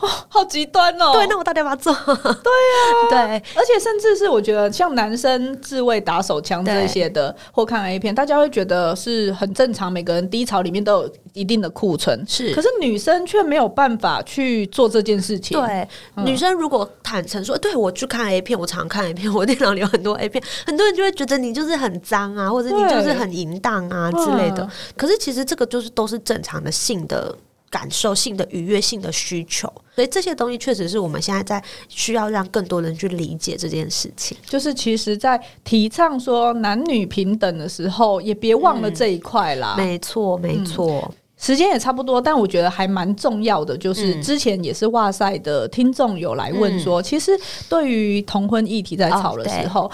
[0.00, 1.12] 哦，好极端哦！
[1.12, 1.92] 对，那我到底要不要做？
[2.14, 9.90] 对啊， 对，而且甚至是我觉得，像男生自慰打手枪这些的，或看 A 片，大家会觉得是很正常。
[9.90, 12.54] 每个人低潮里面都有一定的库存，是。
[12.54, 15.60] 可是女生却没有办法去做这件事情。
[15.60, 24.68] 对，嗯、女生如果坦诚说，对我去看 A 片，我常看 A 片，我电脑里有很多 A 片，很多人就会觉得你就是很脏啊，或者你就是很淫荡啊之类的。
[24.96, 27.34] 可是其实这个就是都是正常的性的。
[27.70, 34.36] 感受性的愉悦性的需求，所以这些东西确实是我们现在在需要让更多人去理解这件事情。
[34.46, 39.74] 就是其实，在提倡说男女平等的时候，也别忘了这一块啦。
[39.76, 41.14] 嗯、没错，没错、嗯。
[41.36, 49.90] 时间也差不多，但我觉得还蛮重要的，就是之前也是哇塞的听众有来问说，嗯、其实对于同婚议题在吵的时候，哦、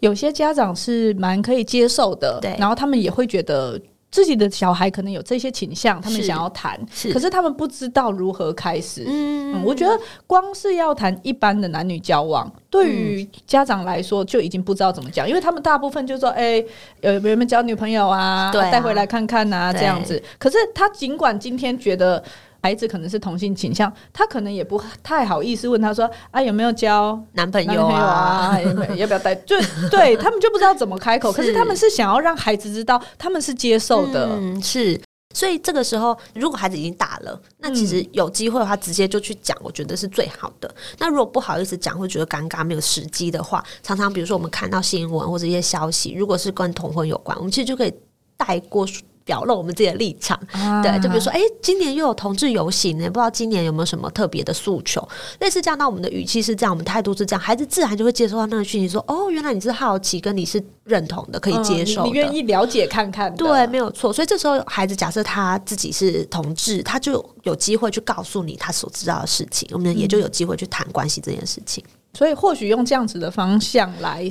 [0.00, 3.78] 有些家长是蛮可以接受的，然后他们也会觉得。
[4.10, 6.80] 自己的小孩可能有这些倾向，他们想要谈，
[7.12, 9.04] 可是他们不知道如何开始。
[9.06, 16.62] 嗯，嗯，我觉得光是要谈一般的男女交往，对于家长来说就已经不知道怎么讲，因为他们大部分就说：“哎、
[17.02, 18.50] 欸，有没有交女朋友啊？
[18.52, 22.22] 带、啊、回来看看啊，这样子。”可是他尽管今天觉得。
[22.60, 28.58] 孩子可能是同性倾向，他可能也不太好意思问他说：“啊，有没有交男朋友啊？
[28.96, 29.56] 要不要带？”就
[29.90, 31.30] 对他们就不知道怎么开口。
[31.32, 35.00] 可是他们是想要让孩子知道他们是接受的，嗯，是。
[35.34, 40.74] 所以这个时候，如果孩子已经大了，那其实有机会的话，直接就去讲，我觉得是最好的。
[40.98, 47.94] 那如果不好意思讲，会觉得尴尬、没有时机的话，常常比如说我们看到新闻或者一些消息，如果是跟同婚有关，我们其实就可以
[48.36, 48.84] 带过。
[49.28, 50.40] 表露我们自己的立场。
[50.52, 55.06] 啊、对，就比如说，哎、欸，今年又有同志游行呢，不知道今年有没有什么特别的诉求？
[55.40, 63.34] 类似这样，那我们的语气是这样，我们态度是这样，孩子自然就会接收到那个讯息，说，哦，原来你是好奇，跟你是认同的，可以接受、嗯，你愿意了解看看。
[63.36, 64.10] 对，没有错。
[64.10, 71.84] 所以这时候，孩子假设他自己是同志，他就有机会去告诉你他所知道的事情，我们也就有机会去谈关系这件事情。
[72.14, 74.30] 所以，或许用这样子的方向来。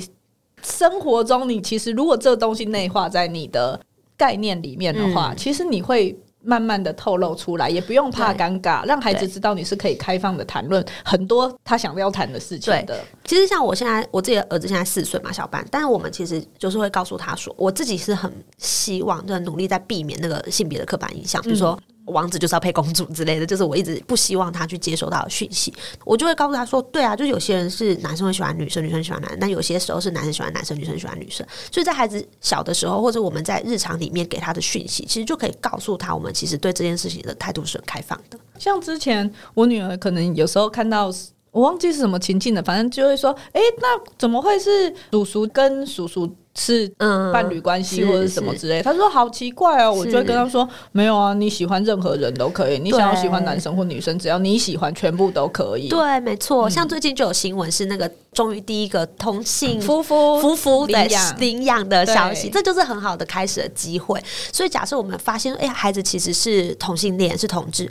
[0.60, 3.80] 生活中，你其实如果这个东西内化在你的
[4.18, 13.00] 概念里面的话，嗯、其实你会慢慢的透露出来，也不用怕尴尬，让孩子知道你是可以开放的谈论很多他想要谈的事情的。
[13.24, 21.78] 其实像我现在，我自己的儿子现在四岁嘛，小班，但是我们其实就是会告诉他说，我自己是很希望，就努力在避免那个性别的刻板印象，比如说。
[21.80, 25.72] 嗯王子就是要配公主之类的， 就是我一直不希望他去接收到讯息，
[26.04, 31.46] 我就会告诉他说：“对啊，就有些人是男生会喜欢女生，女生喜欢男生，但有些时候是男生喜欢男生，女生喜欢女生。
[31.72, 38.38] 所以在孩子小的时候，或者我们在日常里面给他的讯息，其实就可以告诉他，我们其实对这件事情的态度是很开放的。
[38.58, 41.12] 像之前我女儿可能有时候看到，
[41.50, 46.88] 我忘记是什么情境了，反正就会说：‘哎、那怎么会是叔叔跟叔叔？’是
[47.32, 55.88] 伴侣关系或者什么之类，他说好奇怪哦，我就会跟他说没有啊，你喜欢任何人都可以，你想要喜欢男生或女生，只要你喜欢，全部都可以。
[55.88, 56.68] 对，没错。
[56.68, 61.06] 像最近就有新闻是那个终于第一个同性夫妇夫妇的
[61.38, 64.20] 领养的消息，这就是很好的开始的机会。
[64.52, 67.88] 所以假设我们发现，哎呀，孩子其实是同性恋，是同志。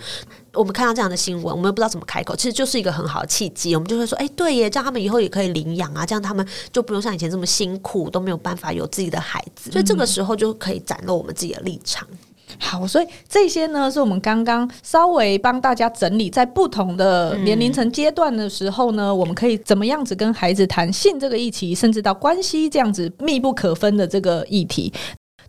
[0.57, 3.75] 我们看到这样的新闻，我们不知道怎么开口，其实就是一个很好的契机。
[3.75, 12.07] 我们就会说：“哎、对耶，这样他们以后也可以领养啊，这样他们就不用像以前这么辛苦，都没有办法有自己的孩子。”所以这个时候就可以展露我们自己的立场。
[12.59, 24.91] 好，所以这些呢，是我们刚刚稍微帮大家整理，在不同的年龄层阶段的时候呢，我们可以怎么样子跟孩子谈性这个议题，甚至到关系这样子密不可分的这个议题。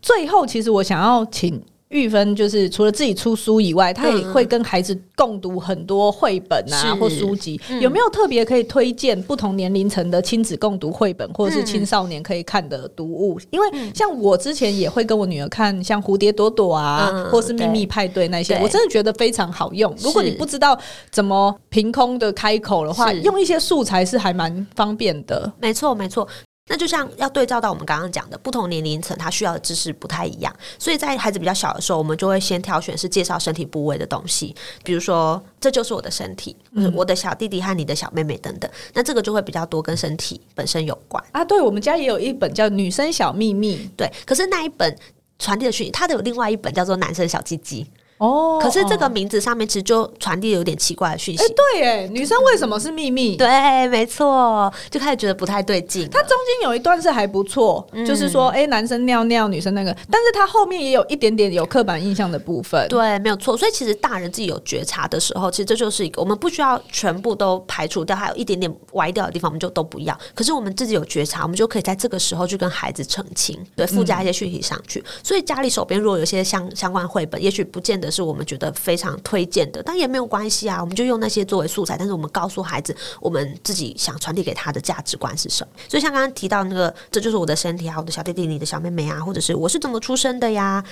[0.02, 1.60] 最后，其实我想要请。
[1.88, 7.58] 玉芬就是除了自己出书以外，他也会跟孩子共读很多绘本啊或书籍。
[7.70, 13.40] 嗯、有没有特别可以推荐不同年龄层的亲子共读绘本，或者是青少年可以看的读物？
[13.50, 19.94] 因为像我之前也会跟我女儿看像蝴蝶朵朵啊，嗯、或是秘密派对那些，我真的觉得非常好用。
[20.00, 20.78] 如果你不知道
[21.10, 25.50] 怎么凭空的开口的话，用一些素材是还蛮方便的。
[25.58, 26.28] 没错，没错。
[26.68, 34.54] 那就像要对照到我们刚刚讲的，不同年龄层他需要的知识不太一样，所以在孩子比较小的时候，我们就会先挑选是介绍身体部位的东西，
[34.84, 38.70] 比如说这就是我的身体，嗯，我的小弟弟和你的小妹妹等等。
[38.92, 41.44] 那这个就会比较多跟身体本身有关啊。
[41.44, 44.94] 对，我们家也有一本叫《女生小秘密》，对，可是那一本
[45.38, 47.84] 传递的讯息，它的有另外一本叫做《男生小鸡鸡》。
[48.18, 51.42] 哦，可是这个名字上面其实就传递有点奇怪的讯息。
[51.42, 53.36] 哎、欸，对，哎，女生为什么是秘密？
[53.36, 56.08] 对，没错，就开始觉得不太对劲。
[56.10, 62.86] 它中间有一段是还不错，嗯、就是说，哎、欸，男生尿尿，女生那个，但是它后面也有一点点有刻板印象的部分。
[62.88, 63.56] 对，没有错。
[63.56, 70.18] 所以其实大人自己有觉察的时候，其实这就是一个我们不需要全部都排除掉，还有一点点歪掉的地方，我们就都不要。
[70.34, 74.98] 可是我们自己有觉察，我们就可以在这个时候去跟孩子澄清，对，附加一些讯息上去。
[75.00, 78.72] 嗯、所以家里手边如果有些相相关绘本，也许不见得是我们觉得。
[78.78, 81.96] 非常推荐的，但也没有关系啊，我们就用那些作为素材。
[81.98, 85.72] 但是我们告诉孩子，我们自己想传递给他的价值观是什么。
[85.88, 90.84] 所以像刚刚提到那个，这就是我的身体啊，我的小弟弟，你的小妹妹啊，或者是我是怎么出生的呀？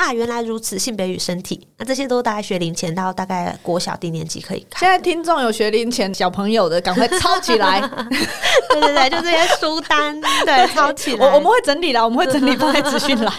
[0.00, 4.80] 啊，原来如此，性别与身体，那这些都大概学龄前到大概国小低年级可以看。
[4.80, 7.80] 现在听众有学龄前小朋友的，赶快抄起来。
[8.72, 11.26] 对对对，就这些书单，对，抄起来。
[11.26, 13.30] 我我们会整理了，我们会整理放在资讯栏。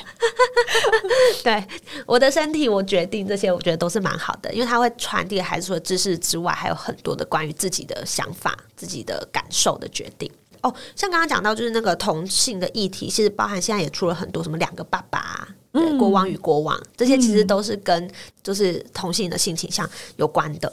[1.44, 1.66] 对，
[2.06, 10.32] 我的身体我决定，这些我觉得都是蛮好的，因为它会传递孩子除了知识之外，还有很多的关于自己的想法、自己的感受的决定。
[10.62, 15.48] 哦，像刚刚讲到就是那个同性的议题，其实包含现在也出了很多什么两个爸爸。
[15.72, 18.10] 对，国王与国王，这些其实都是跟
[18.44, 20.72] 就是同性的性倾向有关的。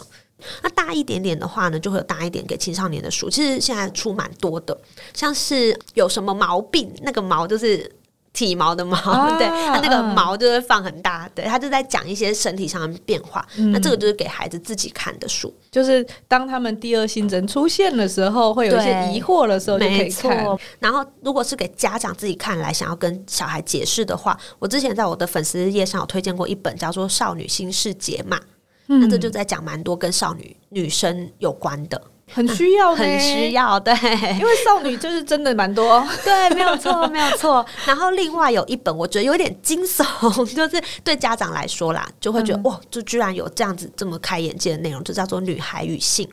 [0.62, 3.28] 那大一点点的话呢，就会有大一点给青少年的书。
[3.28, 4.78] 其实现在出蛮多的，
[5.12, 7.90] 像是有什么毛病，那个毛就是。
[8.32, 13.44] 体毛的毛，啊、 对，它那个毛就会放很大，对，他就在讲一些身体上的变化。
[13.56, 20.46] 嗯、那这个就是给孩子自己看的书，就是当他们第二性征出现的时候，会有一些疑惑的时候就可以看。
[20.78, 28.36] 然后，如果是给家长自己看来，想要跟小孩解释的话，我之前在我的粉丝页上有推荐过一本叫做《少女心事解码》，
[28.88, 32.00] 嗯、那这就在讲蛮多跟少女女生有关的。
[32.32, 33.92] 很需要， 很需要，对，
[34.38, 37.64] 因为少女就是真的蛮多， 对，没有错，没有错。
[37.86, 40.04] 然后另外有一本，我觉得有点惊悚，
[40.54, 46.26] 就是对家长来说啦，就会觉得、嗯、哇，就居然有这样子这么开眼界的内容，就叫做《女孩与性》。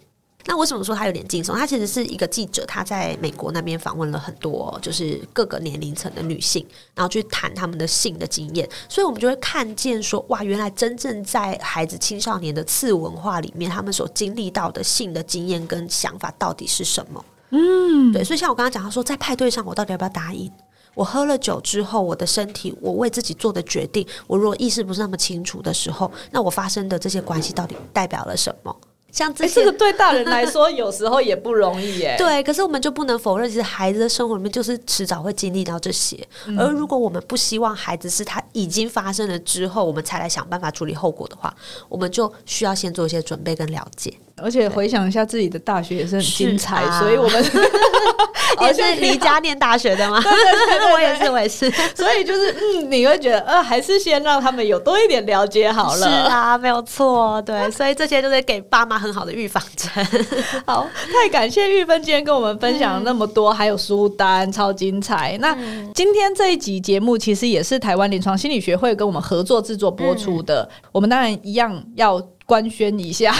[0.47, 1.53] 那为什么说他有点惊悚？
[1.53, 17.25] 他其实是一个记者，他在美国那边访问了很多就是各个年龄层的女性，然后去谈他们的性的经验，所以我们就会看见说，哇，原来真正在孩子青少年的次文化里面，他们所经历到的性的经验跟想法到底是什么？
[17.49, 20.51] 嗯，对，所以像我刚刚讲到说，在派对上，我到底要不要答应？
[20.93, 28.75] 我喝了酒之后，我的身体，我为自己做的决定，我如果意识不是那么清楚的时候，那我发生的这些关系到底代表了什么？
[29.15, 32.15] 像这些，欸，这个对大人来说有时候也不容易耶。
[32.19, 36.19] 对，可是我们就不能否认，其实孩子的生活里面就是迟早会经历到这些。
[36.47, 36.59] 嗯。
[36.59, 41.55] 而如果我们不希望孩子是他已经发生了之后，我们才来想办法处理后果的话，
[41.87, 44.13] 我们就需要先做一些准备跟了解。
[44.41, 47.43] 而且回想一下自己的大学也是很精彩，啊、所以我们
[48.61, 50.21] 也是离家念大学的吗？
[50.21, 51.71] 对对对，我也是，我也是。
[51.95, 56.07] 所以就是，嗯，你会觉得，呃，还是先让他们有多一点了解好了。
[56.07, 57.71] 是啊，没有错，对。
[57.71, 59.89] 所以这些就是给爸妈很好的预防针。
[60.67, 65.37] 好，太感谢玉芬今天跟我们分享了那么多，嗯、还有书单超精彩。
[65.39, 70.63] 那、嗯、今天这一集节目其实也是台湾临床心理学会跟我们合作制作播出的。
[70.63, 72.21] 嗯、我们当然一样要。
[72.45, 73.35] 官宣一下，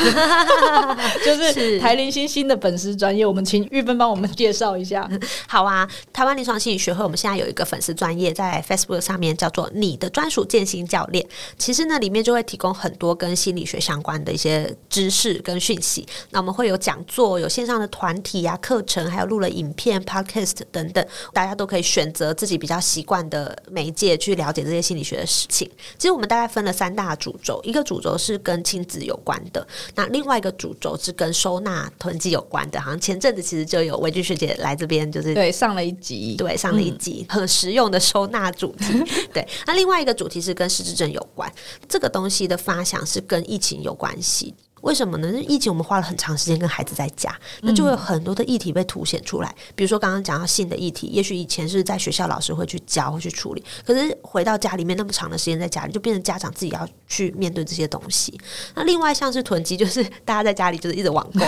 [1.24, 5.08] 就是台林新新的粉丝专业，我们请玉芬帮我们介绍一下。
[5.47, 11.24] 好啊，台湾临床心理学会，我们现在有一个粉丝专业在 Facebook 上面，叫做“你的专属健心教练”。
[11.58, 16.06] 其实呢，里面就会提供很多跟心理学相关的一些知识跟讯息。
[16.32, 25.70] 那我们会有讲座，有线上的团体啊、课程，还有录了影片、Podcast 等等，大家都可以选择自己比较习惯的媒介去了解这些心理学的事情。
[25.99, 39.03] 其实我们大概分了三大主轴，一个主轴是跟亲子有关的，那另外一个主轴是跟收纳囤积有关的，好像前阵子其实就有维君学姐来这边，就是对上了一集，对上了一集、嗯、很实用的收纳主题。
[39.33, 41.51] 对，那另外一个主题是跟失智症有关，
[41.89, 44.53] 这个东西的发想是跟疫情有关系。
[44.86, 45.27] 为什么呢？
[45.31, 49.49] 是疫情，我们花了很长时间跟孩子在家，那就会有很多的议题被凸显出来。
[49.49, 58.39] 嗯、比如说刚刚讲到性的议题，也许以前是在学校老师会去教会去处理，可是回到家里面那么长的时间在家里，就变成家长自己要去面对这些东西。
[58.75, 61.45] 那另外像是囤积，就是大家在家里就是一直网购，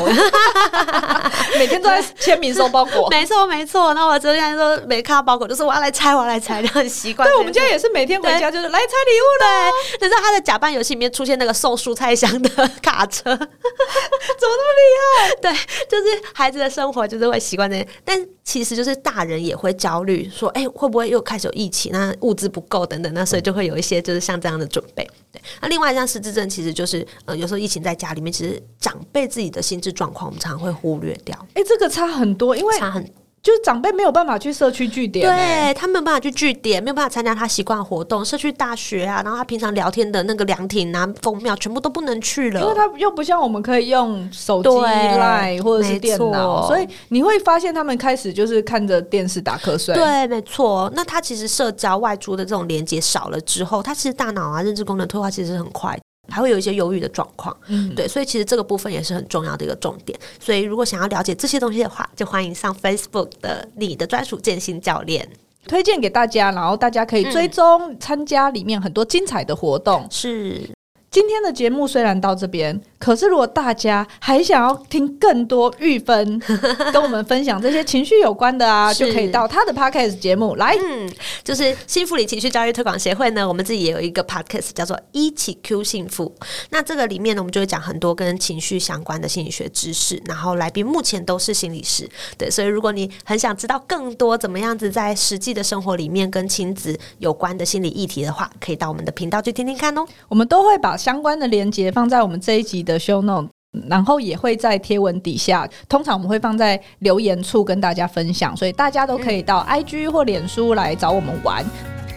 [1.60, 3.08] 每天都在 签名收包裹。
[3.12, 3.94] 没错没错。
[3.94, 7.30] 那我昨天说没看到包裹，就是我要来拆，我要来拆，就很习惯。
[7.30, 10.00] 对，我们家也是每天回家就是来拆礼物的。
[10.00, 12.50] 对，就是他的假扮游戏里面出现那个送蔬菜箱的
[12.82, 13.27] 卡车。
[13.38, 15.36] 怎么那么厉害？
[15.42, 15.52] 对，
[15.90, 21.92] 就是孩子的生活就是会习惯这些，但其实就是大人也会焦虑，说，哎、欸，会不会又开始有疫情？
[21.92, 25.08] 那物资不够等等，那所以就会有一些就是像这样的准备。
[25.32, 31.36] 对，那另外像失智症，其实就是呃，有时候疫情在家里面，其实长辈自己的心智状况，我们常常会忽略掉。
[31.56, 33.06] 哎、欸，这个差很多，因为差很。
[33.48, 49.96] 就是长辈没有办法去社区据点，对，他没有办法去据点，没有办法参加他习惯活动，社区大学啊，然后他平常聊天的那个凉亭啊、宫庙，全部都不能去了，因为他又不像我们可以用手机、Line 或者是电脑，所以你会发现他们开始就是看着电视打瞌睡。
[49.96, 50.92] 对，没错。
[50.94, 55.98] 那他其实社交外出的这种连接少了之后，他其实大脑啊认知功能退化其实很快。
[56.30, 60.18] 还会有一些忧郁的状况，嗯，对，所以其实这个部分也是很重要的一个重点。
[60.40, 65.28] 所以如果想要了解这些东西的话，就欢迎上 Facebook 的你的专属健心教练，
[65.68, 70.70] 推荐给大家，然后大家可以追踪参加里面很多精彩的活动，嗯、是。
[71.10, 76.40] 今天的节目虽然到这边，可是如果大家还想要听更多玉芬
[76.92, 80.78] 跟我们分享这些情绪有关的啊，就可以到他的 podcast 节目来。
[80.84, 81.10] 嗯，
[81.44, 86.34] 就是幸福里情绪教育推广协会呢，我们自己也有一个 podcast 叫做一起 Q 幸福。
[86.72, 92.10] 那这个里面呢，我们就会讲很多跟情绪相关的心理学知识，然后来宾目前都是心理师。
[92.38, 100.06] 对，所以如果你很想知道更多怎么样子在实际的生活里面跟亲子有关的心理议题的话，可以到我们的频道去听听看哦。
[100.28, 100.98] 我们都会把。
[100.98, 103.50] 相关的连接放在我们这一集的 show note，
[103.88, 105.70] 然后也会在贴文底下。
[105.88, 111.64] 通常我们会放在留言处跟大家分享，所以大家都可以到 IG 或脸书来找我们玩。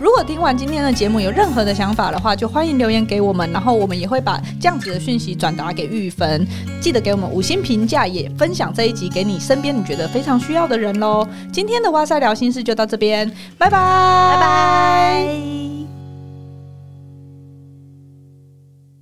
[0.01, 6.47] 如果听完今天的节目有任何的想法的话，就欢迎留言给我们，然后我们也会把这样子的讯息转达给玉芬。
[6.81, 11.29] 记得给我们五星评价，也分享这一集给你身边你觉得非常需要的人喽。
[11.53, 16.00] 今天的哇塞聊心事就到这边，拜拜，拜拜。